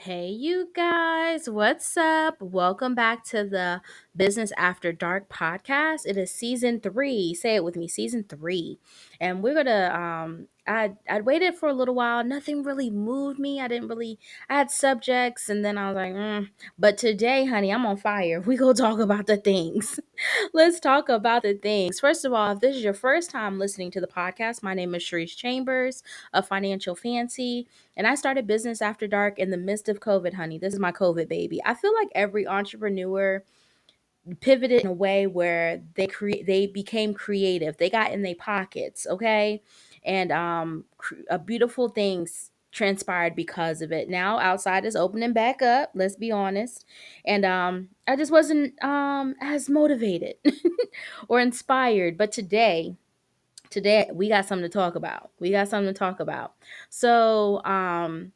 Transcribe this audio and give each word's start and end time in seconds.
Hey, 0.00 0.28
you 0.28 0.68
guys, 0.74 1.50
what's 1.50 1.96
up? 1.96 2.40
Welcome 2.40 2.94
back 2.94 3.24
to 3.26 3.42
the 3.44 3.80
Business 4.16 4.52
After 4.56 4.92
Dark 4.92 5.28
podcast. 5.28 6.02
It 6.06 6.16
is 6.16 6.30
season 6.32 6.80
three. 6.80 7.34
Say 7.34 7.56
it 7.56 7.64
with 7.64 7.76
me, 7.76 7.88
season 7.88 8.24
three. 8.28 8.78
And 9.20 9.42
we're 9.42 9.54
gonna 9.54 9.90
um 9.92 10.48
I 10.68 10.92
I'd 11.10 11.26
waited 11.26 11.56
for 11.56 11.68
a 11.70 11.74
little 11.74 11.94
while. 11.96 12.24
Nothing 12.24 12.64
really 12.64 12.90
moved 12.90 13.40
me. 13.40 13.60
I 13.60 13.68
didn't 13.68 13.88
really. 13.88 14.20
I 14.50 14.56
had 14.58 14.70
subjects, 14.70 15.48
and 15.50 15.64
then 15.64 15.78
I 15.78 15.88
was 15.88 15.96
like, 15.96 16.14
mm. 16.14 16.50
but 16.78 16.98
today, 16.98 17.46
honey, 17.46 17.72
I'm 17.72 17.86
on 17.86 17.98
fire. 17.98 18.42
We 18.46 18.56
go 18.58 18.74
talk 18.74 19.00
about 19.00 19.26
the 19.28 19.38
things. 19.38 20.00
Let's 20.54 20.80
talk 20.80 21.08
about 21.10 21.42
the 21.44 21.54
things. 21.54 22.00
First 22.00 22.24
of 22.26 22.32
all, 22.34 22.52
if 22.52 22.60
this 22.60 22.76
is 22.76 22.84
your 22.84 22.94
first 22.94 23.30
time 23.30 23.58
listening 23.58 23.90
to 23.92 24.00
the 24.02 24.08
podcast, 24.08 24.62
my 24.62 24.74
name 24.74 24.94
is 24.94 25.04
Charese 25.04 25.36
Chambers 25.36 26.02
of 26.34 26.48
Financial 26.48 26.96
Fancy, 26.96 27.68
and 27.96 28.06
I 28.06 28.16
started 28.16 28.46
business 28.46 28.82
after 28.82 29.08
dark 29.08 29.38
in 29.40 29.50
the 29.50 29.58
midst 29.58 29.88
of 29.90 30.00
COVID, 30.00 30.34
honey. 30.34 30.58
This 30.58 30.74
is 30.74 30.80
my 30.80 30.92
COVID 30.92 31.28
baby. 31.28 31.60
I 31.66 31.74
feel 31.74 31.94
like 31.94 32.10
every 32.14 32.46
entrepreneur 32.46 33.42
pivoted 34.40 34.82
in 34.82 34.86
a 34.88 34.92
way 34.92 35.26
where 35.26 35.82
they 35.94 36.06
create 36.06 36.46
they 36.46 36.66
became 36.66 37.14
creative 37.14 37.76
they 37.78 37.90
got 37.90 38.12
in 38.12 38.22
their 38.22 38.34
pockets 38.34 39.06
okay 39.10 39.62
and 40.04 40.32
um 40.32 40.84
a 41.30 41.38
beautiful 41.38 41.88
things 41.88 42.50
transpired 42.70 43.34
because 43.34 43.80
of 43.80 43.92
it. 43.92 44.08
Now 44.10 44.38
outside 44.38 44.84
is 44.84 44.94
opening 44.96 45.32
back 45.32 45.62
up 45.62 45.90
let's 45.94 46.16
be 46.16 46.30
honest. 46.30 46.84
And 47.24 47.44
um 47.44 47.88
i 48.06 48.16
just 48.16 48.32
wasn't 48.32 48.82
um 48.84 49.34
as 49.40 49.68
motivated 49.68 50.36
or 51.28 51.40
inspired. 51.40 52.18
But 52.18 52.32
today 52.32 52.96
today 53.70 54.10
we 54.12 54.28
got 54.28 54.46
something 54.46 54.68
to 54.68 54.72
talk 54.72 54.94
about. 54.94 55.30
We 55.40 55.50
got 55.50 55.68
something 55.68 55.92
to 55.92 55.98
talk 55.98 56.20
about. 56.20 56.54
So 56.90 57.62
um 57.64 58.32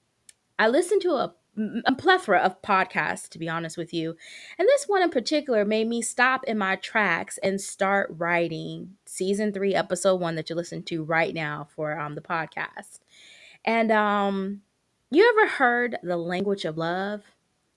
i 0.59 0.69
listened 0.69 1.03
to 1.03 1.13
a 1.13 1.35
a 1.57 1.95
plethora 1.95 2.39
of 2.39 2.63
podcasts, 2.63 3.29
to 3.29 3.39
be 3.39 3.49
honest 3.49 3.77
with 3.77 3.93
you. 3.93 4.17
And 4.59 4.67
this 4.67 4.85
one 4.87 5.03
in 5.03 5.11
particular 5.11 5.65
made 5.65 5.89
me 5.89 6.01
stop 6.01 6.45
in 6.45 6.57
my 6.57 6.77
tracks 6.77 7.39
and 7.43 7.61
start 7.61 8.15
writing 8.17 8.97
season 9.05 9.53
three, 9.53 9.75
episode 9.75 10.17
one 10.17 10.35
that 10.37 10.49
you 10.49 10.57
listen 10.57 10.83
to 10.85 11.05
right 11.05 11.35
now 11.35 11.69
for 11.75 11.99
um, 11.99 12.15
the 12.15 12.21
podcast. 12.21 13.01
And 13.65 13.93
um, 13.93 14.63
you 15.11 15.29
ever 15.29 15.49
heard 15.49 15.99
the 16.03 16.17
language 16.17 16.65
of 16.65 16.79
love? 16.79 17.23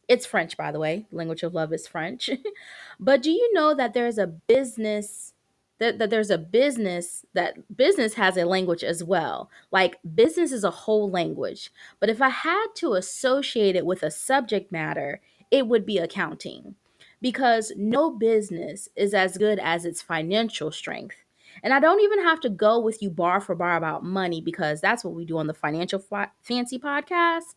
It's 0.07 0.25
French, 0.25 0.55
by 0.55 0.71
the 0.71 0.79
way. 0.79 1.05
Language 1.11 1.43
of 1.43 1.53
love 1.53 1.73
is 1.73 1.87
French. 1.87 2.29
but 2.99 3.21
do 3.21 3.31
you 3.31 3.53
know 3.53 3.75
that 3.75 3.93
there's 3.93 4.17
a 4.17 4.27
business 4.27 5.33
that, 5.79 5.99
that 5.99 6.09
there's 6.09 6.29
a 6.29 6.37
business 6.37 7.25
that 7.33 7.75
business 7.75 8.13
has 8.15 8.37
a 8.37 8.45
language 8.45 8.83
as 8.83 9.03
well. 9.03 9.49
Like 9.71 9.99
business 10.15 10.51
is 10.51 10.63
a 10.63 10.71
whole 10.71 11.09
language. 11.09 11.71
But 11.99 12.09
if 12.09 12.21
i 12.21 12.29
had 12.29 12.67
to 12.75 12.93
associate 12.93 13.75
it 13.75 13.85
with 13.85 14.03
a 14.03 14.11
subject 14.11 14.71
matter 14.71 15.21
it 15.51 15.67
would 15.67 15.85
be 15.85 15.97
accounting. 15.97 16.75
Because 17.21 17.71
no 17.77 18.11
business 18.11 18.89
is 18.95 19.13
as 19.13 19.37
good 19.37 19.59
as 19.59 19.85
its 19.85 20.01
financial 20.01 20.71
strength. 20.71 21.17
And 21.63 21.73
i 21.73 21.79
don't 21.79 22.01
even 22.01 22.23
have 22.23 22.39
to 22.41 22.49
go 22.49 22.79
with 22.79 23.01
you 23.01 23.09
bar 23.09 23.39
for 23.39 23.55
bar 23.55 23.75
about 23.77 24.03
money 24.03 24.41
because 24.41 24.81
that's 24.81 25.03
what 25.03 25.13
we 25.13 25.25
do 25.25 25.37
on 25.37 25.47
the 25.47 25.53
financial 25.53 26.03
fancy 26.41 26.79
podcast. 26.79 27.55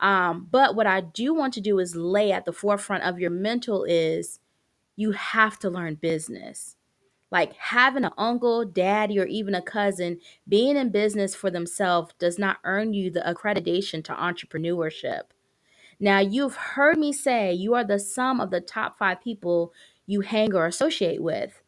Um, 0.00 0.46
but 0.50 0.74
what 0.74 0.86
i 0.86 1.00
do 1.00 1.34
want 1.34 1.54
to 1.54 1.60
do 1.60 1.78
is 1.78 1.96
lay 1.96 2.32
at 2.32 2.44
the 2.44 2.52
forefront 2.52 3.04
of 3.04 3.18
your 3.18 3.30
mental 3.30 3.84
is 3.84 4.40
you 4.96 5.12
have 5.12 5.58
to 5.60 5.70
learn 5.70 5.94
business 5.94 6.76
like 7.30 7.54
having 7.56 8.04
an 8.04 8.12
uncle, 8.18 8.64
daddy, 8.64 9.18
or 9.20 9.26
even 9.26 9.54
a 9.54 9.62
cousin 9.62 10.20
being 10.48 10.76
in 10.76 10.90
business 10.90 11.34
for 11.34 11.50
themselves 11.50 12.14
does 12.18 12.38
not 12.38 12.58
earn 12.64 12.94
you 12.94 13.10
the 13.10 13.20
accreditation 13.22 14.04
to 14.04 14.14
entrepreneurship. 14.14 15.22
Now, 16.00 16.20
you've 16.20 16.56
heard 16.56 16.98
me 16.98 17.12
say 17.12 17.52
you 17.52 17.74
are 17.74 17.84
the 17.84 17.98
sum 17.98 18.40
of 18.40 18.50
the 18.50 18.60
top 18.60 18.98
five 18.98 19.20
people 19.22 19.72
you 20.06 20.20
hang 20.22 20.54
or 20.54 20.66
associate 20.66 21.22
with, 21.22 21.62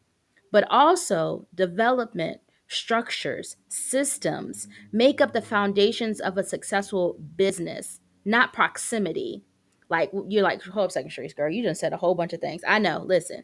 but 0.51 0.65
also 0.69 1.47
development, 1.55 2.41
structures, 2.67 3.57
systems 3.69 4.67
make 4.91 5.21
up 5.21 5.33
the 5.33 5.41
foundations 5.41 6.19
of 6.21 6.37
a 6.37 6.43
successful 6.43 7.17
business, 7.37 7.99
not 8.25 8.53
proximity. 8.53 9.43
Like, 9.89 10.11
you're 10.29 10.43
like, 10.43 10.61
hold 10.63 10.85
up 10.85 10.91
second, 10.93 11.11
Charese, 11.11 11.33
girl, 11.33 11.51
you 11.51 11.63
just 11.63 11.81
said 11.81 11.93
a 11.93 11.97
whole 11.97 12.15
bunch 12.15 12.33
of 12.33 12.41
things. 12.41 12.63
I 12.67 12.79
know, 12.79 13.03
listen. 13.05 13.43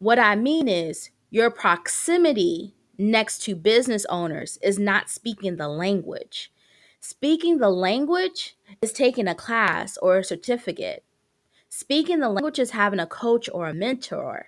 What 0.00 0.18
I 0.18 0.34
mean 0.34 0.66
is, 0.66 1.10
your 1.28 1.50
proximity 1.50 2.74
next 2.96 3.42
to 3.42 3.54
business 3.54 4.06
owners 4.06 4.58
is 4.62 4.78
not 4.78 5.10
speaking 5.10 5.56
the 5.56 5.68
language. 5.68 6.50
Speaking 7.00 7.58
the 7.58 7.68
language 7.68 8.56
is 8.80 8.94
taking 8.94 9.28
a 9.28 9.34
class 9.34 9.98
or 9.98 10.16
a 10.16 10.24
certificate. 10.24 11.04
Speaking 11.68 12.20
the 12.20 12.30
language 12.30 12.58
is 12.58 12.70
having 12.70 12.98
a 12.98 13.06
coach 13.06 13.50
or 13.52 13.68
a 13.68 13.74
mentor. 13.74 14.46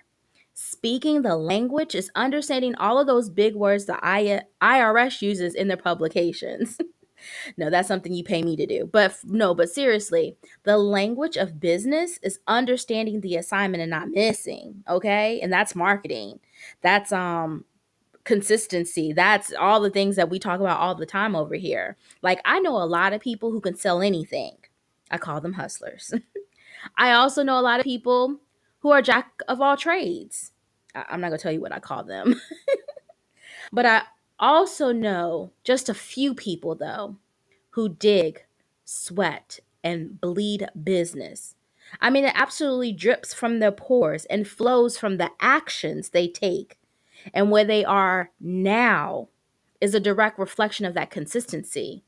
Speaking 0.55 1.21
the 1.21 1.37
language 1.37 1.93
is 1.93 2.09
understanding 2.15 2.73
all 2.77 2.99
of 2.99 3.05
those 3.05 3.29
big 3.29 3.53
words 3.53 3.85
the 3.85 3.99
IRS 4.01 5.21
uses 5.21 5.53
in 5.53 5.67
their 5.67 5.77
publications. 5.77 6.79
no, 7.57 7.69
that's 7.69 7.87
something 7.87 8.13
you 8.13 8.23
pay 8.23 8.43
me 8.43 8.55
to 8.57 8.65
do. 8.65 8.89
But 8.91 9.17
no, 9.25 9.53
but 9.55 9.69
seriously, 9.69 10.37
the 10.63 10.77
language 10.77 11.37
of 11.37 11.59
business 11.59 12.19
is 12.23 12.39
understanding 12.47 13.21
the 13.21 13.35
assignment 13.37 13.81
and 13.81 13.91
not 13.91 14.09
missing, 14.09 14.83
okay? 14.89 15.39
And 15.41 15.51
that's 15.53 15.75
marketing. 15.75 16.39
That's 16.81 17.11
um 17.11 17.65
consistency. 18.23 19.13
That's 19.13 19.53
all 19.59 19.81
the 19.81 19.89
things 19.89 20.15
that 20.15 20.29
we 20.29 20.39
talk 20.39 20.59
about 20.59 20.79
all 20.79 20.95
the 20.95 21.05
time 21.05 21.35
over 21.35 21.55
here. 21.55 21.97
Like 22.21 22.41
I 22.45 22.59
know 22.59 22.77
a 22.77 22.85
lot 22.85 23.13
of 23.13 23.21
people 23.21 23.51
who 23.51 23.61
can 23.61 23.75
sell 23.75 24.01
anything. 24.01 24.57
I 25.11 25.17
call 25.17 25.41
them 25.41 25.53
hustlers. 25.53 26.13
I 26.97 27.13
also 27.13 27.43
know 27.43 27.59
a 27.59 27.61
lot 27.61 27.79
of 27.79 27.85
people 27.85 28.39
who 28.79 28.91
are 28.91 29.01
jack 29.01 29.31
of 29.47 29.61
all 29.61 29.77
trades. 29.77 30.51
I- 30.95 31.05
I'm 31.09 31.21
not 31.21 31.29
going 31.29 31.39
to 31.39 31.43
tell 31.43 31.51
you 31.51 31.61
what 31.61 31.73
I 31.73 31.79
call 31.79 32.03
them. 32.03 32.41
but 33.73 33.85
I 33.85 34.03
also 34.39 34.91
know 34.91 35.51
just 35.63 35.89
a 35.89 35.93
few 35.93 36.33
people, 36.33 36.75
though, 36.75 37.17
who 37.71 37.89
dig, 37.89 38.45
sweat, 38.85 39.59
and 39.83 40.19
bleed 40.19 40.67
business. 40.83 41.55
I 42.01 42.09
mean, 42.09 42.25
it 42.25 42.33
absolutely 42.35 42.91
drips 42.93 43.33
from 43.33 43.59
their 43.59 43.71
pores 43.71 44.25
and 44.25 44.47
flows 44.47 44.97
from 44.97 45.17
the 45.17 45.31
actions 45.39 46.09
they 46.09 46.27
take. 46.27 46.77
And 47.33 47.51
where 47.51 47.65
they 47.65 47.85
are 47.85 48.31
now 48.39 49.29
is 49.79 49.95
a 49.95 49.99
direct 49.99 50.39
reflection 50.39 50.85
of 50.85 50.93
that 50.95 51.11
consistency. 51.11 52.03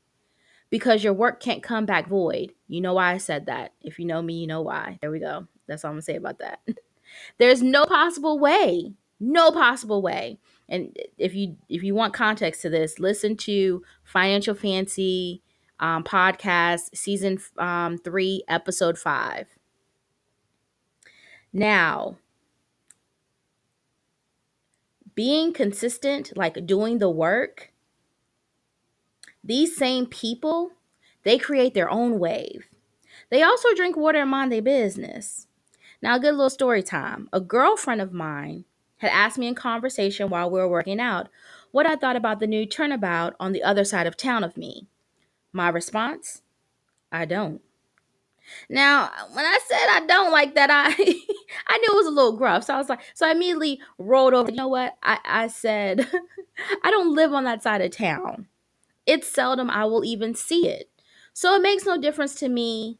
Because 0.70 1.04
your 1.04 1.12
work 1.12 1.40
can't 1.40 1.62
come 1.62 1.86
back 1.86 2.08
void. 2.08 2.52
You 2.68 2.80
know 2.80 2.94
why 2.94 3.12
I 3.12 3.18
said 3.18 3.46
that. 3.46 3.72
If 3.82 3.98
you 3.98 4.04
know 4.04 4.20
me, 4.20 4.34
you 4.34 4.46
know 4.46 4.62
why. 4.62 4.98
There 5.00 5.10
we 5.10 5.20
go. 5.20 5.46
That's 5.66 5.84
all 5.84 5.90
I'm 5.90 5.94
going 5.94 6.00
to 6.02 6.04
say 6.06 6.16
about 6.16 6.38
that. 6.40 6.60
There's 7.38 7.62
no 7.62 7.84
possible 7.86 8.38
way, 8.38 8.92
no 9.20 9.52
possible 9.52 10.02
way 10.02 10.38
and 10.68 10.96
if 11.18 11.34
you 11.34 11.56
if 11.68 11.82
you 11.82 11.94
want 11.94 12.14
context 12.14 12.62
to 12.62 12.70
this 12.70 12.98
listen 12.98 13.36
to 13.36 13.82
financial 14.04 14.54
fancy 14.54 15.42
um, 15.78 16.02
podcast 16.02 16.94
season 16.94 17.38
um, 17.58 17.98
three 17.98 18.42
episode 18.48 18.98
five. 18.98 19.46
Now 21.52 22.16
being 25.14 25.52
consistent 25.52 26.36
like 26.36 26.66
doing 26.66 26.98
the 26.98 27.08
work 27.08 27.72
these 29.42 29.76
same 29.76 30.06
people 30.06 30.72
they 31.26 31.38
create 31.38 31.74
their 31.74 31.90
own 31.90 32.20
wave. 32.20 32.68
They 33.30 33.42
also 33.42 33.74
drink 33.74 33.96
water 33.96 34.20
and 34.20 34.30
mind 34.30 34.52
their 34.52 34.62
business. 34.62 35.48
Now 36.00 36.14
a 36.14 36.20
good 36.20 36.36
little 36.36 36.48
story 36.48 36.84
time. 36.84 37.28
A 37.32 37.40
girlfriend 37.40 38.00
of 38.00 38.12
mine 38.12 38.64
had 38.98 39.10
asked 39.12 39.38
me 39.38 39.48
in 39.48 39.54
conversation 39.54 40.30
while 40.30 40.50
we 40.50 40.60
were 40.60 40.68
working 40.68 41.00
out 41.00 41.28
what 41.72 41.86
I 41.86 41.96
thought 41.96 42.16
about 42.16 42.40
the 42.40 42.46
new 42.46 42.66
turnabout 42.66 43.34
on 43.40 43.52
the 43.52 43.62
other 43.62 43.84
side 43.84 44.06
of 44.06 44.16
town 44.16 44.44
of 44.44 44.56
me. 44.56 44.88
My 45.52 45.68
response? 45.68 46.42
I 47.12 47.24
don't. 47.26 47.62
Now, 48.68 49.10
when 49.32 49.44
I 49.44 49.58
said 49.66 49.86
I 49.90 50.06
don't 50.06 50.32
like 50.32 50.54
that, 50.54 50.70
I 50.70 50.88
I 51.68 51.78
knew 51.78 51.92
it 51.92 51.96
was 51.96 52.06
a 52.06 52.10
little 52.10 52.36
gruff. 52.36 52.64
So 52.64 52.74
I 52.74 52.78
was 52.78 52.88
like, 52.88 53.00
so 53.14 53.26
I 53.26 53.32
immediately 53.32 53.80
rolled 53.98 54.34
over. 54.34 54.50
You 54.50 54.56
know 54.56 54.68
what? 54.68 54.96
I, 55.02 55.18
I 55.24 55.46
said, 55.48 56.08
I 56.84 56.90
don't 56.90 57.14
live 57.14 57.32
on 57.32 57.44
that 57.44 57.62
side 57.62 57.80
of 57.82 57.90
town. 57.90 58.46
It's 59.06 59.28
seldom 59.28 59.70
I 59.70 59.84
will 59.86 60.04
even 60.04 60.34
see 60.34 60.68
it. 60.68 60.90
So 61.34 61.54
it 61.56 61.62
makes 61.62 61.86
no 61.86 61.98
difference 61.98 62.34
to 62.36 62.48
me 62.48 62.98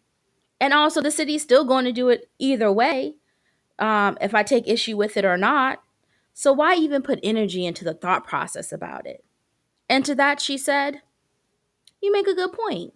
And 0.60 0.74
also, 0.74 1.02
the 1.02 1.10
city's 1.10 1.42
still 1.42 1.64
going 1.64 1.84
to 1.86 1.92
do 1.92 2.08
it 2.08 2.30
either 2.38 2.72
way 2.72 3.16
um, 3.78 4.18
if 4.20 4.34
I 4.34 4.42
take 4.44 4.68
issue 4.68 4.96
with 4.96 5.16
it 5.16 5.24
or 5.24 5.36
not. 5.38 5.82
So, 6.38 6.52
why 6.52 6.74
even 6.74 7.00
put 7.00 7.18
energy 7.22 7.64
into 7.64 7.82
the 7.82 7.94
thought 7.94 8.26
process 8.26 8.70
about 8.70 9.06
it? 9.06 9.24
And 9.88 10.04
to 10.04 10.14
that, 10.16 10.38
she 10.38 10.58
said, 10.58 11.00
You 12.02 12.12
make 12.12 12.26
a 12.28 12.34
good 12.34 12.52
point. 12.52 12.92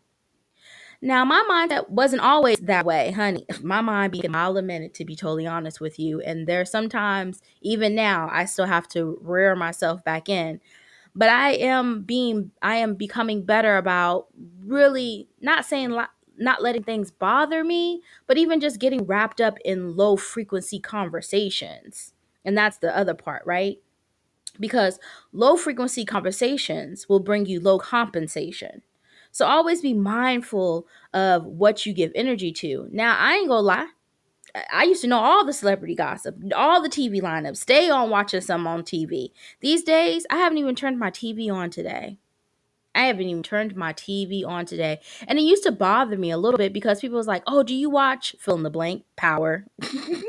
Now, 1.00 1.24
my 1.24 1.42
mind 1.48 1.70
that 1.70 1.88
wasn't 1.88 2.20
always 2.20 2.58
that 2.58 2.84
way, 2.84 3.12
honey. 3.12 3.46
My 3.62 3.80
mind 3.80 4.12
be 4.12 4.28
mile 4.28 4.58
a 4.58 4.62
minute, 4.62 4.92
to 4.94 5.06
be 5.06 5.16
totally 5.16 5.46
honest 5.46 5.80
with 5.80 5.98
you. 5.98 6.20
And 6.20 6.46
there 6.46 6.66
sometimes, 6.66 7.40
even 7.62 7.94
now, 7.94 8.28
I 8.30 8.44
still 8.44 8.66
have 8.66 8.86
to 8.88 9.18
rear 9.22 9.56
myself 9.56 10.04
back 10.04 10.28
in. 10.28 10.60
But 11.14 11.30
I 11.30 11.52
am 11.52 12.02
being, 12.02 12.50
I 12.60 12.76
am 12.76 12.94
becoming 12.94 13.46
better 13.46 13.78
about 13.78 14.26
really 14.62 15.28
not 15.40 15.64
saying, 15.64 15.98
not 16.36 16.62
letting 16.62 16.82
things 16.82 17.10
bother 17.10 17.64
me, 17.64 18.02
but 18.26 18.36
even 18.36 18.60
just 18.60 18.78
getting 18.78 19.06
wrapped 19.06 19.40
up 19.40 19.56
in 19.64 19.96
low 19.96 20.16
frequency 20.18 20.78
conversations. 20.78 22.12
And 22.44 22.56
that's 22.56 22.78
the 22.78 22.96
other 22.96 23.14
part, 23.14 23.42
right? 23.46 23.78
Because 24.58 24.98
low 25.32 25.56
frequency 25.56 26.04
conversations 26.04 27.08
will 27.08 27.20
bring 27.20 27.46
you 27.46 27.60
low 27.60 27.78
compensation. 27.78 28.82
So 29.32 29.46
always 29.46 29.80
be 29.80 29.94
mindful 29.94 30.86
of 31.14 31.46
what 31.46 31.86
you 31.86 31.92
give 31.92 32.12
energy 32.14 32.52
to. 32.52 32.88
Now, 32.90 33.16
I 33.18 33.34
ain't 33.34 33.48
gonna 33.48 33.60
lie. 33.60 33.88
I 34.72 34.84
used 34.84 35.02
to 35.02 35.08
know 35.08 35.20
all 35.20 35.44
the 35.44 35.52
celebrity 35.52 35.94
gossip, 35.94 36.36
all 36.56 36.82
the 36.82 36.88
TV 36.88 37.20
lineups, 37.20 37.58
stay 37.58 37.88
on 37.88 38.10
watching 38.10 38.40
some 38.40 38.66
on 38.66 38.82
TV. 38.82 39.30
These 39.60 39.84
days, 39.84 40.26
I 40.30 40.36
haven't 40.38 40.58
even 40.58 40.74
turned 40.74 40.98
my 40.98 41.10
TV 41.10 41.52
on 41.52 41.70
today. 41.70 42.18
I 42.94 43.02
haven't 43.02 43.28
even 43.28 43.42
turned 43.42 43.76
my 43.76 43.92
TV 43.92 44.44
on 44.44 44.66
today. 44.66 45.00
And 45.28 45.38
it 45.38 45.42
used 45.42 45.62
to 45.64 45.72
bother 45.72 46.16
me 46.16 46.30
a 46.30 46.38
little 46.38 46.58
bit 46.58 46.72
because 46.72 47.00
people 47.00 47.18
was 47.18 47.26
like, 47.26 47.42
oh, 47.46 47.62
do 47.62 47.74
you 47.74 47.88
watch 47.88 48.34
fill 48.40 48.56
in 48.56 48.62
the 48.62 48.70
blank 48.70 49.04
power? 49.16 49.64
and 49.82 50.24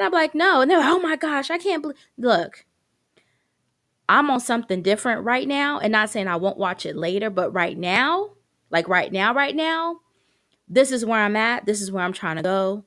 I'm 0.00 0.12
like, 0.12 0.34
no. 0.34 0.60
And 0.60 0.70
they're 0.70 0.78
like, 0.78 0.92
oh 0.92 1.00
my 1.00 1.16
gosh, 1.16 1.50
I 1.50 1.58
can't 1.58 1.82
believe. 1.82 1.96
Look, 2.18 2.66
I'm 4.08 4.30
on 4.30 4.40
something 4.40 4.82
different 4.82 5.24
right 5.24 5.48
now. 5.48 5.78
And 5.78 5.92
not 5.92 6.10
saying 6.10 6.28
I 6.28 6.36
won't 6.36 6.58
watch 6.58 6.84
it 6.84 6.96
later, 6.96 7.30
but 7.30 7.54
right 7.54 7.78
now, 7.78 8.32
like 8.70 8.88
right 8.88 9.12
now, 9.12 9.32
right 9.32 9.56
now, 9.56 10.00
this 10.68 10.90
is 10.90 11.04
where 11.04 11.20
I'm 11.20 11.36
at. 11.36 11.64
This 11.64 11.80
is 11.80 11.90
where 11.90 12.04
I'm 12.04 12.12
trying 12.12 12.36
to 12.36 12.42
go. 12.42 12.84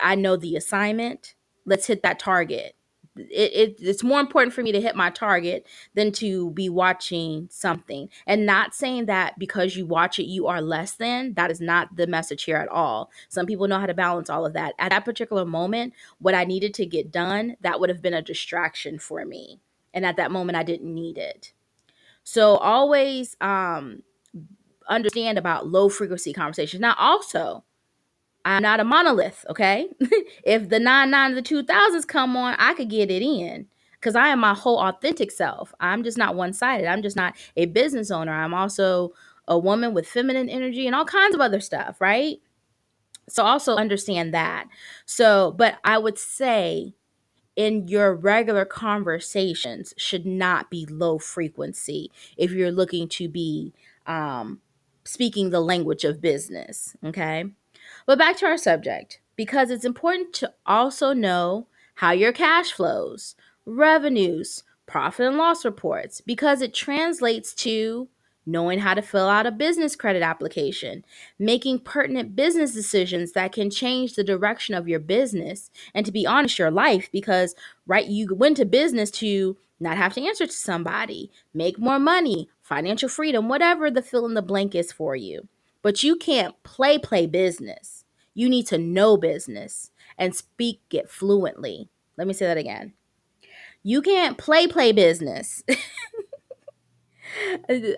I 0.00 0.14
know 0.14 0.36
the 0.36 0.56
assignment. 0.56 1.34
Let's 1.66 1.86
hit 1.86 2.02
that 2.04 2.18
target 2.18 2.75
it, 3.16 3.52
it, 3.52 3.76
it's 3.80 4.02
more 4.02 4.20
important 4.20 4.54
for 4.54 4.62
me 4.62 4.72
to 4.72 4.80
hit 4.80 4.96
my 4.96 5.10
target 5.10 5.66
than 5.94 6.12
to 6.12 6.50
be 6.50 6.68
watching 6.68 7.48
something. 7.50 8.08
And 8.26 8.46
not 8.46 8.74
saying 8.74 9.06
that 9.06 9.38
because 9.38 9.76
you 9.76 9.86
watch 9.86 10.18
it 10.18 10.24
you 10.24 10.46
are 10.46 10.60
less 10.60 10.92
than 10.92 11.34
that 11.34 11.50
is 11.50 11.60
not 11.60 11.96
the 11.96 12.06
message 12.06 12.44
here 12.44 12.56
at 12.56 12.68
all. 12.68 13.10
Some 13.28 13.46
people 13.46 13.68
know 13.68 13.78
how 13.78 13.86
to 13.86 13.94
balance 13.94 14.30
all 14.30 14.46
of 14.46 14.52
that. 14.54 14.74
At 14.78 14.90
that 14.90 15.04
particular 15.04 15.44
moment 15.44 15.94
what 16.18 16.34
i 16.34 16.44
needed 16.44 16.74
to 16.74 16.86
get 16.86 17.10
done 17.10 17.56
that 17.60 17.80
would 17.80 17.88
have 17.88 18.02
been 18.02 18.14
a 18.14 18.22
distraction 18.22 18.98
for 18.98 19.24
me. 19.24 19.60
And 19.94 20.04
at 20.04 20.16
that 20.16 20.30
moment 20.30 20.56
i 20.56 20.62
didn't 20.62 20.92
need 20.92 21.18
it. 21.18 21.52
So 22.24 22.56
always 22.56 23.36
um 23.40 24.02
understand 24.88 25.38
about 25.38 25.68
low 25.68 25.88
frequency 25.88 26.32
conversations. 26.32 26.80
Now 26.80 26.94
also 26.98 27.64
I'm 28.46 28.62
not 28.62 28.78
a 28.80 28.84
monolith, 28.84 29.44
okay? 29.50 29.88
if 30.44 30.68
the 30.68 30.78
99 30.78 31.30
of 31.36 31.36
the 31.36 31.42
2000s 31.42 32.06
come 32.06 32.36
on, 32.36 32.54
I 32.58 32.74
could 32.74 32.88
get 32.88 33.10
it 33.10 33.22
in 33.22 33.66
because 33.94 34.14
I 34.14 34.28
am 34.28 34.38
my 34.38 34.54
whole 34.54 34.78
authentic 34.78 35.32
self. 35.32 35.74
I'm 35.80 36.04
just 36.04 36.16
not 36.16 36.36
one 36.36 36.52
sided. 36.52 36.86
I'm 36.86 37.02
just 37.02 37.16
not 37.16 37.34
a 37.56 37.66
business 37.66 38.10
owner. 38.10 38.32
I'm 38.32 38.54
also 38.54 39.12
a 39.48 39.58
woman 39.58 39.94
with 39.94 40.06
feminine 40.06 40.48
energy 40.48 40.86
and 40.86 40.94
all 40.94 41.04
kinds 41.04 41.34
of 41.34 41.40
other 41.40 41.58
stuff, 41.58 42.00
right? 42.00 42.38
So 43.28 43.42
also 43.42 43.74
understand 43.74 44.32
that. 44.32 44.68
So, 45.06 45.52
but 45.58 45.78
I 45.84 45.98
would 45.98 46.16
say 46.16 46.94
in 47.56 47.88
your 47.88 48.14
regular 48.14 48.64
conversations 48.64 49.92
should 49.96 50.24
not 50.24 50.70
be 50.70 50.86
low 50.88 51.18
frequency 51.18 52.12
if 52.36 52.52
you're 52.52 52.70
looking 52.70 53.08
to 53.08 53.28
be 53.28 53.72
um, 54.06 54.60
speaking 55.04 55.50
the 55.50 55.60
language 55.60 56.04
of 56.04 56.20
business, 56.20 56.94
okay? 57.04 57.46
But 58.06 58.18
back 58.18 58.36
to 58.38 58.46
our 58.46 58.56
subject, 58.56 59.20
because 59.34 59.70
it's 59.70 59.84
important 59.84 60.32
to 60.34 60.52
also 60.64 61.12
know 61.12 61.66
how 61.96 62.12
your 62.12 62.32
cash 62.32 62.72
flows, 62.72 63.34
revenues, 63.64 64.62
profit 64.86 65.26
and 65.26 65.36
loss 65.36 65.64
reports, 65.64 66.20
because 66.20 66.62
it 66.62 66.72
translates 66.72 67.52
to 67.54 68.08
knowing 68.48 68.78
how 68.78 68.94
to 68.94 69.02
fill 69.02 69.28
out 69.28 69.44
a 69.44 69.50
business 69.50 69.96
credit 69.96 70.22
application, 70.22 71.04
making 71.36 71.80
pertinent 71.80 72.36
business 72.36 72.72
decisions 72.72 73.32
that 73.32 73.52
can 73.52 73.68
change 73.70 74.14
the 74.14 74.22
direction 74.22 74.76
of 74.76 74.86
your 74.86 75.00
business, 75.00 75.68
and 75.92 76.06
to 76.06 76.12
be 76.12 76.24
honest, 76.24 76.60
your 76.60 76.70
life, 76.70 77.08
because, 77.10 77.56
right, 77.88 78.06
you 78.06 78.32
went 78.32 78.56
to 78.56 78.64
business 78.64 79.10
to 79.10 79.56
not 79.80 79.96
have 79.96 80.14
to 80.14 80.24
answer 80.24 80.46
to 80.46 80.52
somebody, 80.52 81.28
make 81.52 81.76
more 81.76 81.98
money, 81.98 82.48
financial 82.62 83.08
freedom, 83.08 83.48
whatever 83.48 83.90
the 83.90 84.00
fill 84.00 84.26
in 84.26 84.34
the 84.34 84.42
blank 84.42 84.76
is 84.76 84.92
for 84.92 85.16
you. 85.16 85.48
But 85.86 86.02
you 86.02 86.16
can't 86.16 86.60
play 86.64 86.98
play 86.98 87.28
business. 87.28 88.04
You 88.34 88.48
need 88.48 88.66
to 88.66 88.76
know 88.76 89.16
business 89.16 89.92
and 90.18 90.34
speak 90.34 90.80
it 90.90 91.08
fluently. 91.08 91.90
Let 92.18 92.26
me 92.26 92.34
say 92.34 92.46
that 92.46 92.58
again. 92.58 92.94
You 93.84 94.02
can't 94.02 94.36
play 94.36 94.66
play 94.66 94.90
business. 94.90 95.62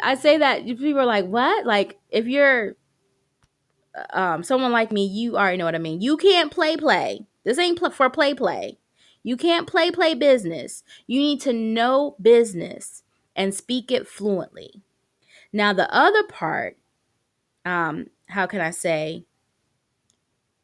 I 0.02 0.17
say 0.20 0.37
that 0.37 0.67
people 0.67 0.99
are 0.99 1.06
like, 1.06 1.25
"What?" 1.25 1.64
Like 1.64 1.99
if 2.11 2.26
you're 2.26 2.76
um, 4.12 4.43
someone 4.43 4.73
like 4.73 4.93
me, 4.93 5.06
you 5.06 5.38
already 5.38 5.56
know 5.56 5.64
what 5.64 5.75
I 5.75 5.79
mean. 5.79 6.02
You 6.02 6.19
can't 6.19 6.52
play 6.52 6.76
play. 6.76 7.26
This 7.44 7.58
ain't 7.58 7.79
pl- 7.79 7.93
for 7.93 8.11
play 8.11 8.35
play. 8.35 8.76
You 9.23 9.38
can't 9.38 9.67
play 9.67 9.90
play 9.90 10.12
business. 10.12 10.85
You 11.06 11.20
need 11.20 11.40
to 11.40 11.55
know 11.55 12.17
business 12.20 13.02
and 13.35 13.55
speak 13.55 13.90
it 13.90 14.06
fluently. 14.06 14.82
Now 15.55 15.73
the 15.73 15.90
other 15.90 16.25
part 16.25 16.76
um, 17.68 18.06
how 18.26 18.46
can 18.46 18.60
I 18.60 18.70
say, 18.70 19.26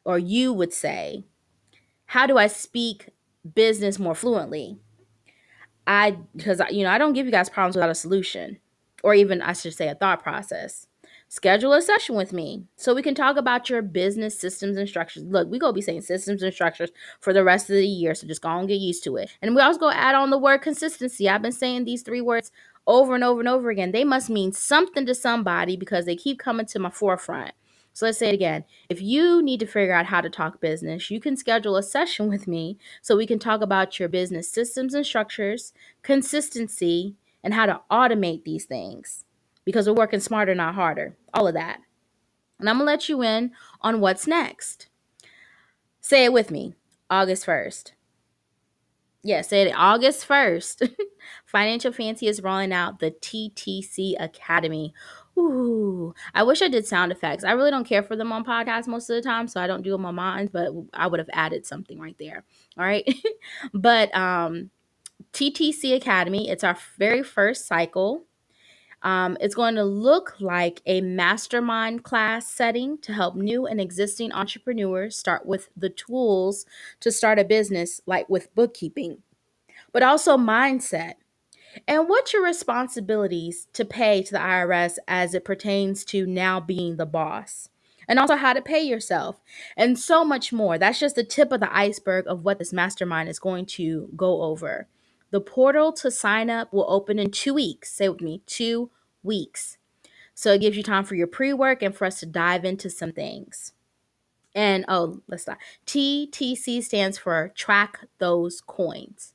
or 0.03 0.17
you 0.17 0.51
would 0.53 0.73
say, 0.73 1.25
how 2.07 2.25
do 2.25 2.37
I 2.37 2.47
speak 2.47 3.09
business 3.53 3.99
more 3.99 4.15
fluently? 4.15 4.79
I, 5.87 6.17
because, 6.35 6.61
you 6.71 6.83
know, 6.83 6.89
I 6.89 6.97
don't 6.97 7.13
give 7.13 7.27
you 7.27 7.31
guys 7.31 7.49
problems 7.49 7.75
without 7.75 7.91
a 7.91 7.95
solution, 7.95 8.57
or 9.03 9.13
even, 9.13 9.41
I 9.41 9.53
should 9.53 9.75
say, 9.75 9.87
a 9.87 9.95
thought 9.95 10.23
process. 10.23 10.87
Schedule 11.35 11.73
a 11.73 11.81
session 11.81 12.15
with 12.15 12.31
me 12.31 12.63
so 12.77 12.95
we 12.95 13.01
can 13.01 13.13
talk 13.13 13.35
about 13.35 13.69
your 13.69 13.81
business 13.81 14.39
systems 14.39 14.77
and 14.77 14.87
structures. 14.87 15.23
Look, 15.23 15.51
we 15.51 15.59
go 15.59 15.73
be 15.73 15.81
saying 15.81 15.99
systems 16.03 16.41
and 16.41 16.53
structures 16.53 16.91
for 17.19 17.33
the 17.33 17.43
rest 17.43 17.69
of 17.69 17.75
the 17.75 17.85
year, 17.85 18.15
so 18.15 18.25
just 18.25 18.41
go 18.41 18.47
and 18.47 18.69
get 18.69 18.75
used 18.75 19.03
to 19.03 19.17
it. 19.17 19.29
And 19.41 19.53
we 19.53 19.61
also 19.61 19.77
go 19.77 19.89
add 19.89 20.15
on 20.15 20.29
the 20.29 20.37
word 20.37 20.59
consistency. 20.59 21.27
I've 21.27 21.41
been 21.41 21.51
saying 21.51 21.83
these 21.83 22.03
three 22.03 22.21
words 22.21 22.53
over 22.87 23.15
and 23.15 23.23
over 23.25 23.41
and 23.41 23.49
over 23.49 23.69
again. 23.69 23.91
They 23.91 24.05
must 24.05 24.29
mean 24.29 24.53
something 24.53 25.05
to 25.07 25.13
somebody 25.13 25.75
because 25.75 26.05
they 26.05 26.15
keep 26.15 26.39
coming 26.39 26.67
to 26.67 26.79
my 26.79 26.89
forefront. 26.89 27.51
So 27.91 28.05
let's 28.05 28.17
say 28.17 28.29
it 28.29 28.35
again. 28.35 28.63
If 28.87 29.01
you 29.01 29.41
need 29.41 29.59
to 29.59 29.65
figure 29.65 29.93
out 29.93 30.05
how 30.05 30.21
to 30.21 30.29
talk 30.29 30.61
business, 30.61 31.11
you 31.11 31.19
can 31.19 31.35
schedule 31.35 31.75
a 31.75 31.83
session 31.83 32.29
with 32.29 32.47
me 32.47 32.77
so 33.01 33.17
we 33.17 33.27
can 33.27 33.39
talk 33.39 33.59
about 33.59 33.99
your 33.99 34.07
business 34.07 34.49
systems 34.49 34.93
and 34.93 35.05
structures, 35.05 35.73
consistency, 36.01 37.17
and 37.43 37.53
how 37.53 37.65
to 37.65 37.81
automate 37.91 38.45
these 38.45 38.63
things 38.63 39.24
because 39.65 39.87
we're 39.87 39.95
working 39.95 40.19
smarter, 40.19 40.55
not 40.55 40.75
harder. 40.75 41.17
All 41.33 41.47
of 41.47 41.55
that. 41.55 41.79
And 42.59 42.69
I'm 42.69 42.77
going 42.77 42.87
to 42.87 42.91
let 42.91 43.09
you 43.09 43.21
in 43.21 43.51
on 43.81 43.99
what's 43.99 44.27
next. 44.27 44.87
Say 45.99 46.23
it 46.23 46.33
with 46.33 46.51
me 46.51 46.75
August 47.09 47.45
1st. 47.45 47.91
Yes, 49.23 49.37
yeah, 49.37 49.41
say 49.41 49.61
it 49.63 49.73
August 49.75 50.27
1st. 50.27 50.95
Financial 51.45 51.91
Fancy 51.91 52.27
is 52.27 52.43
rolling 52.43 52.71
out 52.71 52.99
the 52.99 53.09
TTC 53.09 54.13
Academy. 54.19 54.93
Ooh, 55.37 56.13
I 56.33 56.43
wish 56.43 56.61
I 56.61 56.67
did 56.67 56.85
sound 56.85 57.11
effects. 57.11 57.43
I 57.43 57.53
really 57.53 57.71
don't 57.71 57.87
care 57.87 58.03
for 58.03 58.15
them 58.15 58.31
on 58.31 58.45
podcasts 58.45 58.87
most 58.87 59.09
of 59.09 59.15
the 59.15 59.27
time, 59.27 59.47
so 59.47 59.59
I 59.59 59.67
don't 59.67 59.81
do 59.81 59.91
them 59.91 60.05
on 60.05 60.15
mine, 60.15 60.49
but 60.53 60.69
I 60.93 61.07
would 61.07 61.19
have 61.19 61.29
added 61.33 61.65
something 61.65 61.99
right 61.99 62.15
there. 62.19 62.43
All 62.77 62.85
right. 62.85 63.03
but 63.73 64.15
um 64.15 64.69
TTC 65.33 65.95
Academy, 65.95 66.49
it's 66.49 66.63
our 66.63 66.77
very 66.97 67.23
first 67.23 67.67
cycle. 67.67 68.25
Um, 69.05 69.37
it's 69.39 69.55
going 69.55 69.75
to 69.75 69.83
look 69.83 70.35
like 70.41 70.81
a 70.85 70.99
mastermind 70.99 72.03
class 72.03 72.47
setting 72.47 72.97
to 73.03 73.13
help 73.13 73.35
new 73.35 73.67
and 73.67 73.79
existing 73.79 74.33
entrepreneurs 74.33 75.15
start 75.15 75.45
with 75.45 75.69
the 75.77 75.89
tools 75.89 76.65
to 77.01 77.11
start 77.11 77.39
a 77.39 77.45
business, 77.45 78.01
like 78.05 78.27
with 78.29 78.53
bookkeeping, 78.55 79.19
but 79.93 80.03
also 80.03 80.37
mindset 80.37 81.13
and 81.87 82.07
what's 82.07 82.33
your 82.33 82.43
responsibilities 82.43 83.67
to 83.73 83.85
pay 83.85 84.23
to 84.23 84.31
the 84.31 84.39
IRS 84.39 84.97
as 85.07 85.33
it 85.33 85.45
pertains 85.45 86.05
to 86.05 86.25
now 86.25 86.59
being 86.59 86.95
the 86.97 87.05
boss? 87.05 87.69
And 88.07 88.19
also 88.19 88.35
how 88.35 88.53
to 88.53 88.61
pay 88.61 88.81
yourself, 88.83 89.41
and 89.75 89.97
so 89.97 90.23
much 90.23 90.53
more. 90.53 90.77
That's 90.77 90.99
just 90.99 91.15
the 91.15 91.23
tip 91.23 91.51
of 91.51 91.59
the 91.59 91.75
iceberg 91.75 92.25
of 92.27 92.43
what 92.43 92.59
this 92.59 92.71
mastermind 92.71 93.29
is 93.29 93.39
going 93.39 93.65
to 93.67 94.09
go 94.15 94.43
over. 94.43 94.87
The 95.35 95.41
portal 95.41 95.91
to 95.91 96.11
sign 96.11 96.49
up 96.49 96.71
will 96.71 96.85
open 96.87 97.19
in 97.19 97.29
two 97.29 97.53
weeks. 97.53 97.91
Say 97.91 98.07
with 98.07 98.21
me, 98.21 98.41
two 98.45 98.89
weeks. 99.21 99.77
So 100.33 100.53
it 100.53 100.61
gives 100.61 100.77
you 100.77 100.81
time 100.81 101.03
for 101.03 101.15
your 101.15 101.27
pre 101.27 101.51
work 101.51 101.81
and 101.81 101.93
for 101.93 102.05
us 102.05 102.21
to 102.21 102.25
dive 102.25 102.63
into 102.63 102.89
some 102.89 103.11
things. 103.11 103.73
And 104.53 104.85
oh, 104.87 105.19
let's 105.27 105.43
stop. 105.43 105.57
TTC 105.85 106.81
stands 106.81 107.17
for 107.17 107.51
track 107.53 108.05
those 108.17 108.61
coins. 108.61 109.33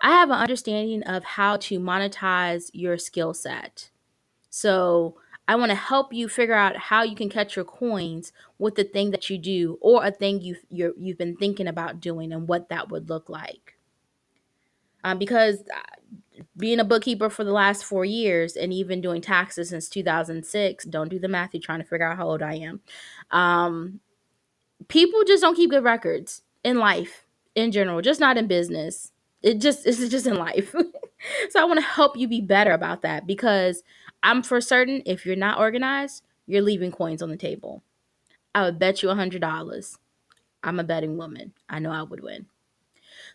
I 0.00 0.10
have 0.10 0.30
an 0.30 0.36
understanding 0.36 1.02
of 1.02 1.24
how 1.24 1.56
to 1.56 1.80
monetize 1.80 2.70
your 2.72 2.96
skill 2.96 3.34
set. 3.34 3.90
So 4.48 5.16
I 5.48 5.56
want 5.56 5.70
to 5.70 5.74
help 5.74 6.12
you 6.12 6.28
figure 6.28 6.54
out 6.54 6.76
how 6.76 7.02
you 7.02 7.16
can 7.16 7.28
catch 7.28 7.56
your 7.56 7.64
coins 7.64 8.32
with 8.60 8.76
the 8.76 8.84
thing 8.84 9.10
that 9.10 9.28
you 9.28 9.38
do 9.38 9.76
or 9.80 10.04
a 10.06 10.12
thing 10.12 10.40
you've, 10.40 10.62
you're, 10.68 10.92
you've 10.96 11.18
been 11.18 11.34
thinking 11.34 11.66
about 11.66 11.98
doing 12.00 12.32
and 12.32 12.46
what 12.46 12.68
that 12.68 12.90
would 12.90 13.08
look 13.08 13.28
like. 13.28 13.74
Um, 15.04 15.18
because 15.18 15.60
uh, 15.74 16.40
being 16.56 16.80
a 16.80 16.84
bookkeeper 16.84 17.30
for 17.30 17.44
the 17.44 17.52
last 17.52 17.84
four 17.84 18.04
years 18.04 18.56
and 18.56 18.72
even 18.72 19.00
doing 19.00 19.20
taxes 19.20 19.70
since 19.70 19.88
2006, 19.88 20.84
don't 20.86 21.08
do 21.08 21.18
the 21.18 21.28
math, 21.28 21.54
you're 21.54 21.60
trying 21.60 21.80
to 21.80 21.84
figure 21.86 22.06
out 22.06 22.16
how 22.16 22.28
old 22.28 22.42
I 22.42 22.54
am. 22.54 22.80
Um, 23.30 24.00
people 24.88 25.24
just 25.24 25.42
don't 25.42 25.56
keep 25.56 25.70
good 25.70 25.84
records 25.84 26.42
in 26.64 26.78
life 26.78 27.26
in 27.54 27.72
general, 27.72 28.00
just 28.00 28.20
not 28.20 28.38
in 28.38 28.46
business. 28.46 29.12
It 29.42 29.60
just 29.60 29.86
it's 29.86 30.08
just 30.08 30.26
in 30.26 30.36
life. 30.36 30.74
so 31.50 31.60
I 31.60 31.64
want 31.64 31.80
to 31.80 31.86
help 31.86 32.16
you 32.16 32.28
be 32.28 32.40
better 32.40 32.72
about 32.72 33.02
that 33.02 33.26
because 33.26 33.82
I'm 34.22 34.42
for 34.42 34.60
certain 34.60 35.02
if 35.04 35.26
you're 35.26 35.36
not 35.36 35.58
organized, 35.58 36.22
you're 36.46 36.62
leaving 36.62 36.92
coins 36.92 37.22
on 37.22 37.30
the 37.30 37.36
table. 37.36 37.82
I 38.54 38.64
would 38.64 38.78
bet 38.78 39.02
you 39.02 39.10
a 39.10 39.14
hundred 39.14 39.40
dollars. 39.40 39.98
I'm 40.62 40.78
a 40.78 40.84
betting 40.84 41.16
woman. 41.16 41.54
I 41.68 41.80
know 41.80 41.90
I 41.90 42.02
would 42.02 42.22
win. 42.22 42.46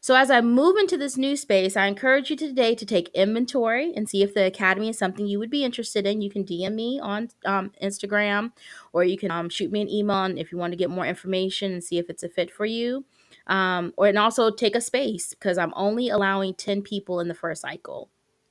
So, 0.02 0.16
as 0.16 0.30
I 0.30 0.42
move 0.42 0.78
into 0.78 0.98
this 0.98 1.18
new 1.18 1.36
space, 1.36 1.76
I 1.76 1.88
encourage 1.88 2.30
you 2.30 2.36
today 2.36 2.76
to 2.76 2.86
take 2.86 3.10
inventory 3.10 3.94
and 3.96 4.08
see 4.08 4.24
if 4.24 4.34
the 4.34 4.46
Academy 4.46 4.90
is 4.90 4.98
something 4.98 5.28
you 5.28 5.40
would 5.40 5.50
be 5.50 5.64
interested 5.64 6.06
in. 6.06 6.22
You 6.22 6.30
can 6.30 6.44
DM 6.44 6.74
me 6.74 7.00
on 7.00 7.30
um, 7.46 7.72
Instagram 7.82 8.52
or 8.94 9.04
you 9.04 9.18
can 9.18 9.32
um, 9.32 9.50
shoot 9.50 9.72
me 9.72 9.82
an 9.82 9.90
email 9.90 10.18
if 10.38 10.52
you 10.52 10.58
want 10.58 10.72
to 10.74 10.78
get 10.78 10.90
more 10.90 11.06
information 11.06 11.74
and 11.74 11.84
see 11.84 11.98
if 11.98 12.10
it's 12.10 12.24
a 12.24 12.30
fit 12.30 12.52
for 12.52 12.66
you. 12.66 13.06
Um, 13.48 13.94
or 13.98 14.08
and 14.08 14.18
also 14.18 14.52
take 14.52 14.76
a 14.76 14.82
space 14.82 15.30
because 15.30 15.58
I'm 15.58 15.74
only 15.76 16.10
allowing 16.10 16.54
10 16.54 16.82
people 16.82 17.20
in 17.20 17.28
the 17.28 17.34
first 17.34 17.62
cycle. 17.62 18.10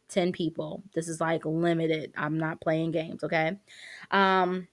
10 0.08 0.32
people. 0.32 0.82
This 0.94 1.08
is 1.08 1.20
like 1.20 1.44
limited. 1.44 2.12
I'm 2.16 2.38
not 2.38 2.60
playing 2.60 2.92
games, 2.92 3.24
okay? 3.24 3.56
Um, 4.10 4.68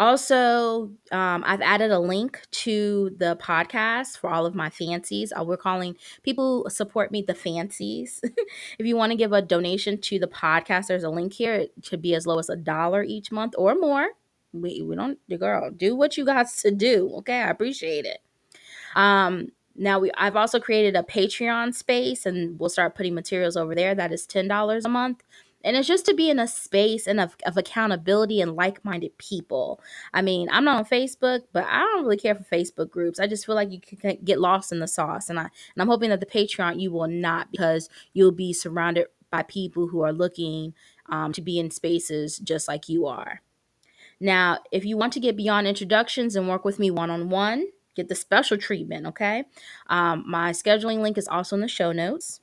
also, 0.00 0.90
um, 1.12 1.44
I've 1.46 1.60
added 1.60 1.90
a 1.92 1.98
link 2.00 2.40
to 2.52 3.10
the 3.18 3.36
podcast 3.36 4.18
for 4.18 4.30
all 4.30 4.46
of 4.46 4.54
my 4.54 4.70
fancies. 4.70 5.32
Uh, 5.38 5.44
we're 5.44 5.56
calling 5.56 5.94
people 6.22 6.68
support 6.70 7.12
me 7.12 7.22
the 7.22 7.34
fancies. 7.34 8.20
if 8.78 8.86
you 8.86 8.96
want 8.96 9.12
to 9.12 9.16
give 9.16 9.32
a 9.32 9.42
donation 9.42 10.00
to 10.00 10.18
the 10.18 10.26
podcast, 10.26 10.86
there's 10.88 11.04
a 11.04 11.10
link 11.10 11.34
here. 11.34 11.54
It 11.54 11.72
should 11.82 12.02
be 12.02 12.14
as 12.14 12.26
low 12.26 12.38
as 12.38 12.48
a 12.48 12.56
dollar 12.56 13.04
each 13.04 13.30
month 13.30 13.54
or 13.58 13.74
more. 13.74 14.08
We, 14.52 14.82
we 14.82 14.96
don't, 14.96 15.18
girl, 15.38 15.70
do 15.70 15.94
what 15.94 16.16
you 16.16 16.24
got 16.24 16.48
to 16.48 16.70
do. 16.72 17.12
Okay, 17.18 17.42
I 17.42 17.50
appreciate 17.50 18.06
it. 18.06 18.18
Um, 18.96 19.48
now 19.76 19.98
we 19.98 20.10
I've 20.16 20.36
also 20.36 20.60
created 20.60 20.96
a 20.96 21.02
Patreon 21.02 21.74
space 21.74 22.26
and 22.26 22.58
we'll 22.58 22.68
start 22.68 22.94
putting 22.94 23.14
materials 23.14 23.56
over 23.56 23.74
there. 23.74 23.94
That 23.94 24.12
is 24.12 24.26
$10 24.26 24.84
a 24.84 24.88
month. 24.88 25.22
And 25.62 25.76
it's 25.76 25.88
just 25.88 26.06
to 26.06 26.14
be 26.14 26.30
in 26.30 26.38
a 26.38 26.48
space 26.48 27.06
and 27.06 27.20
of, 27.20 27.36
of 27.44 27.56
accountability 27.56 28.40
and 28.40 28.56
like-minded 28.56 29.18
people. 29.18 29.80
I 30.14 30.22
mean, 30.22 30.48
I'm 30.50 30.64
not 30.64 30.78
on 30.78 30.84
Facebook, 30.84 31.42
but 31.52 31.64
I 31.68 31.80
don't 31.80 32.04
really 32.04 32.16
care 32.16 32.34
for 32.34 32.44
Facebook 32.44 32.90
groups. 32.90 33.20
I 33.20 33.26
just 33.26 33.44
feel 33.44 33.54
like 33.54 33.70
you 33.70 33.80
can 33.80 34.18
get 34.24 34.40
lost 34.40 34.72
in 34.72 34.80
the 34.80 34.88
sauce. 34.88 35.28
And 35.28 35.38
I 35.38 35.42
and 35.42 35.50
I'm 35.78 35.88
hoping 35.88 36.10
that 36.10 36.20
the 36.20 36.26
Patreon 36.26 36.80
you 36.80 36.90
will 36.90 37.08
not 37.08 37.50
because 37.50 37.88
you'll 38.12 38.32
be 38.32 38.52
surrounded 38.52 39.06
by 39.30 39.42
people 39.42 39.88
who 39.88 40.00
are 40.02 40.12
looking 40.12 40.74
um, 41.08 41.32
to 41.32 41.40
be 41.40 41.58
in 41.58 41.70
spaces 41.70 42.38
just 42.38 42.68
like 42.68 42.88
you 42.88 43.06
are. 43.06 43.42
Now, 44.20 44.58
if 44.70 44.84
you 44.84 44.96
want 44.96 45.12
to 45.14 45.20
get 45.20 45.36
beyond 45.36 45.66
introductions 45.66 46.36
and 46.36 46.48
work 46.48 46.64
with 46.64 46.78
me 46.78 46.90
one 46.90 47.10
on 47.10 47.30
one, 47.30 47.68
get 47.96 48.08
the 48.08 48.14
special 48.14 48.58
treatment, 48.58 49.06
okay? 49.06 49.44
Um, 49.86 50.24
my 50.26 50.50
scheduling 50.50 51.00
link 51.00 51.16
is 51.16 51.28
also 51.28 51.56
in 51.56 51.62
the 51.62 51.68
show 51.68 51.92
notes. 51.92 52.40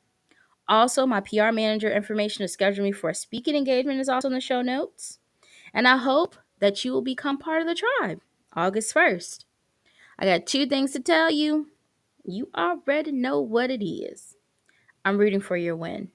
Also, 0.70 1.06
my 1.06 1.22
PR 1.22 1.52
manager 1.52 1.92
information 1.92 2.44
to 2.44 2.48
schedule 2.48 2.84
me 2.84 2.92
for 2.92 3.10
a 3.10 3.16
speaking 3.16 3.56
engagement 3.56 4.00
is 4.00 4.10
also 4.10 4.28
in 4.28 4.34
the 4.34 4.42
show 4.42 4.62
notes. 4.62 5.20
And 5.74 5.88
I 5.88 5.98
hope 5.98 6.36
that 6.60 6.84
you 6.84 6.92
will 6.92 7.02
become 7.02 7.38
part 7.38 7.62
of 7.62 7.68
the 7.68 7.76
tribe 7.76 8.22
August 8.54 8.94
1st. 8.94 9.46
I 10.20 10.26
got 10.26 10.48
two 10.48 10.66
things 10.66 10.92
to 10.94 11.00
tell 11.00 11.32
you. 11.32 11.68
You 12.24 12.50
already 12.56 13.12
know 13.12 13.40
what 13.40 13.72
it 13.72 13.86
is. 13.86 14.36
I'm 15.06 15.18
rooting 15.18 15.40
for 15.40 15.56
your 15.56 15.76
win. 15.76 16.10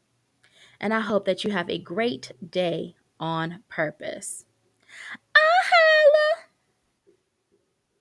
And 0.81 0.93
I 0.93 1.01
hope 1.01 1.25
that 1.25 1.45
you 1.45 1.53
have 1.53 1.71
a 1.71 1.79
great 1.79 2.33
day 2.51 2.97
on 3.19 3.63
purpose. 3.69 4.45